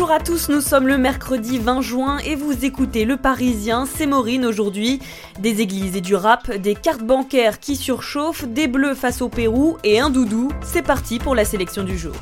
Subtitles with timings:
[0.00, 4.06] Bonjour à tous, nous sommes le mercredi 20 juin et vous écoutez Le Parisien, c'est
[4.06, 4.98] Maureen aujourd'hui.
[5.40, 9.76] Des églises et du rap, des cartes bancaires qui surchauffent, des bleus face au Pérou
[9.84, 10.48] et un doudou.
[10.62, 12.14] C'est parti pour la sélection du jour.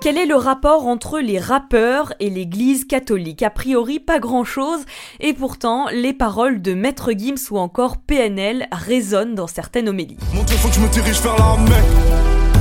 [0.00, 3.44] Quel est le rapport entre les rappeurs et l'église catholique?
[3.44, 4.80] A priori pas grand chose,
[5.20, 10.18] et pourtant les paroles de Maître Gims ou encore PNL résonnent dans certaines homélies.
[10.34, 11.56] Mon Dieu, faut que je me dirige vers la.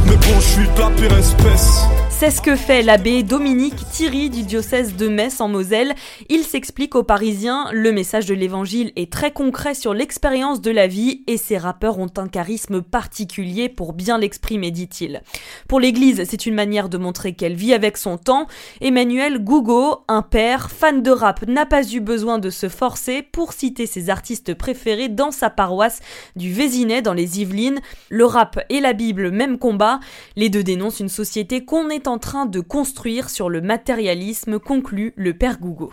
[0.06, 1.82] Mais bon, je suis de la pire espèce.
[2.20, 5.94] C'est ce que fait l'abbé Dominique Thierry du diocèse de Metz en Moselle.
[6.30, 10.88] Il s'explique aux Parisiens, le message de l'évangile est très concret sur l'expérience de la
[10.88, 15.22] vie et ces rappeurs ont un charisme particulier pour bien l'exprimer, dit-il.
[15.68, 18.48] Pour l'église, c'est une manière de montrer qu'elle vit avec son temps.
[18.82, 23.54] Emmanuel Gougo, un père, fan de rap, n'a pas eu besoin de se forcer pour
[23.54, 26.00] citer ses artistes préférés dans sa paroisse
[26.36, 27.80] du Vésinet dans les Yvelines.
[28.10, 30.00] Le rap et la Bible, même combat.
[30.36, 35.14] Les deux dénoncent une société qu'on est en train de construire sur le matérialisme, conclut
[35.18, 35.92] le père Gougo.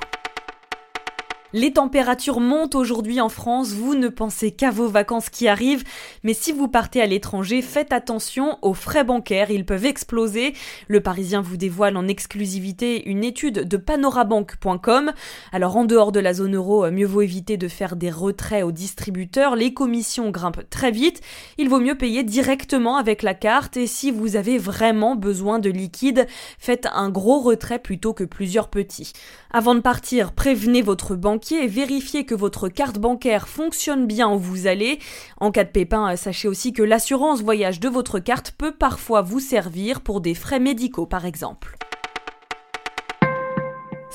[1.56, 5.84] Les températures montent aujourd'hui en France, vous ne pensez qu'à vos vacances qui arrivent,
[6.24, 10.54] mais si vous partez à l'étranger, faites attention aux frais bancaires, ils peuvent exploser.
[10.88, 15.12] Le Parisien vous dévoile en exclusivité une étude de panorabank.com.
[15.52, 18.72] Alors en dehors de la zone euro, mieux vaut éviter de faire des retraits aux
[18.72, 21.20] distributeurs, les commissions grimpent très vite,
[21.56, 25.70] il vaut mieux payer directement avec la carte et si vous avez vraiment besoin de
[25.70, 26.26] liquide,
[26.58, 29.12] faites un gros retrait plutôt que plusieurs petits.
[29.52, 34.38] Avant de partir, prévenez votre banque et vérifiez que votre carte bancaire fonctionne bien où
[34.38, 34.98] vous allez.
[35.38, 39.40] En cas de pépin, sachez aussi que l'assurance voyage de votre carte peut parfois vous
[39.40, 41.76] servir pour des frais médicaux par exemple.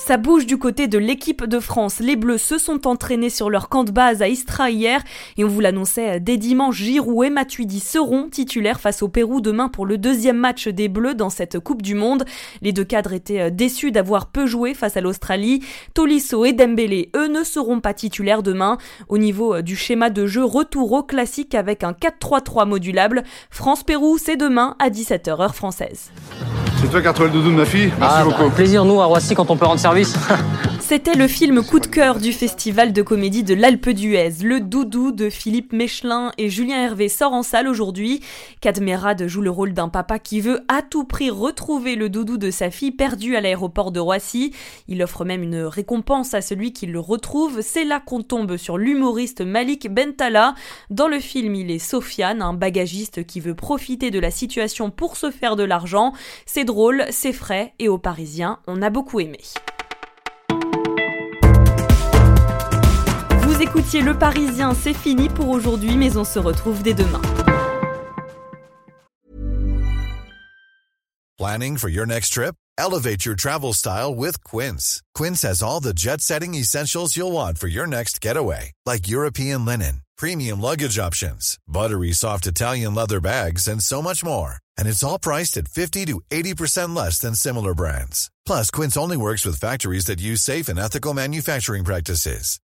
[0.06, 2.00] Ça bouge du côté de l'équipe de France.
[2.00, 5.04] Les Bleus se sont entraînés sur leur camp de base à Istra hier
[5.36, 9.68] et on vous l'annonçait dès dimanche, Giroud et Matuidi seront titulaires face au Pérou demain
[9.68, 12.24] pour le deuxième match des Bleus dans cette Coupe du Monde.
[12.62, 15.62] Les deux cadres étaient déçus d'avoir peu joué face à l'Australie.
[15.94, 18.78] Tolisso et Dembélé, eux, ne seront pas titulaires demain.
[19.08, 23.22] Au niveau du schéma de jeu, retour au classique avec un 4-3-3 modulable.
[23.50, 26.10] France-Pérou, c'est demain à 17h heure française.
[26.80, 28.50] C'est toi qui as trouvé le doudou de ma fille Merci Ah, bah, beaucoup.
[28.50, 30.14] plaisir, nous, à Roissy, quand on peut rendre service.
[30.90, 34.42] C'était le film coup de cœur du festival de comédie de l'Alpe d'Huez.
[34.42, 38.24] Le doudou de Philippe Mechelin et Julien Hervé sort en salle aujourd'hui.
[38.60, 42.50] Cadmerade joue le rôle d'un papa qui veut à tout prix retrouver le doudou de
[42.50, 44.52] sa fille perdue à l'aéroport de Roissy.
[44.88, 47.60] Il offre même une récompense à celui qui le retrouve.
[47.60, 50.56] C'est là qu'on tombe sur l'humoriste Malik Bentala.
[50.90, 55.16] Dans le film, il est Sofiane, un bagagiste qui veut profiter de la situation pour
[55.16, 56.14] se faire de l'argent.
[56.46, 59.38] C'est drôle, c'est frais et aux Parisiens, on a beaucoup aimé.
[63.60, 67.20] Vous écoutiez Le Parisien, c'est fini pour aujourd'hui, mais on se retrouve dès demain.
[71.36, 72.54] Planning for your next trip?
[72.78, 75.02] Elevate your travel style with Quince.
[75.14, 79.66] Quince has all the jet setting essentials you'll want for your next getaway, like European
[79.66, 84.54] linen, premium luggage options, buttery soft Italian leather bags, and so much more.
[84.78, 88.30] And it's all priced at 50 to 80% less than similar brands.
[88.46, 92.58] Plus, Quince only works with factories that use safe and ethical manufacturing practices.